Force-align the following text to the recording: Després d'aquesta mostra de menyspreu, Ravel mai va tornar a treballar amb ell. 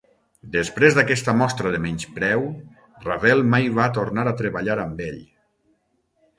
Després 0.53 0.95
d'aquesta 0.97 1.35
mostra 1.41 1.73
de 1.75 1.81
menyspreu, 1.83 2.49
Ravel 3.05 3.47
mai 3.53 3.71
va 3.79 3.89
tornar 4.01 4.27
a 4.31 4.37
treballar 4.43 4.81
amb 4.89 5.09
ell. 5.13 5.25